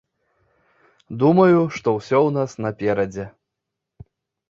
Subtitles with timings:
[1.25, 3.25] Думаю, што ўсё ў нас наперадзе.